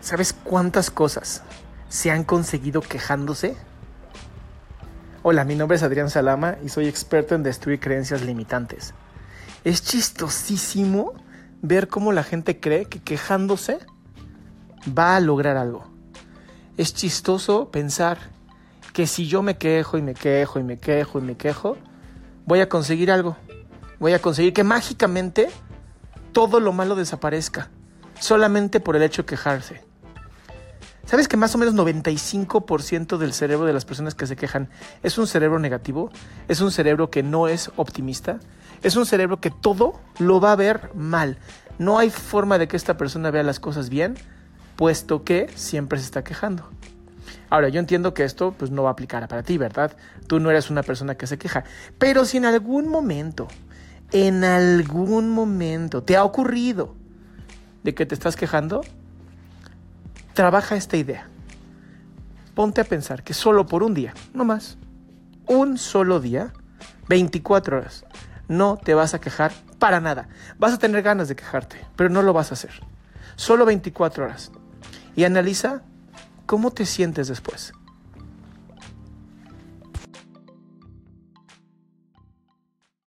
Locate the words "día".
63.92-64.14, 66.18-66.54